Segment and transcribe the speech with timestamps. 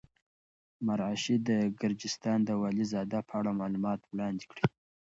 [0.85, 1.49] مرعشي د
[1.81, 4.63] ګرجستان د والي زاده په اړه معلومات وړاندې کړي.